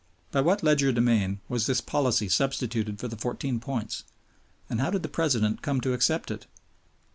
By 0.31 0.41
what 0.41 0.63
legerdemain 0.63 1.41
was 1.47 1.67
this 1.67 1.79
policy 1.79 2.27
substituted 2.27 2.99
for 2.99 3.07
the 3.07 3.15
Fourteen 3.15 3.59
Points, 3.59 4.03
and 4.67 4.81
how 4.81 4.89
did 4.89 5.03
the 5.03 5.07
President 5.09 5.61
come 5.61 5.79
to 5.81 5.93
accept 5.93 6.31
it? 6.31 6.47